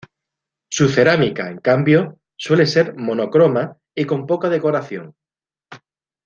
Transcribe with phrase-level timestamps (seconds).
[0.71, 5.13] Su cerámica, en cambio, suele ser monocroma y con poca decoración.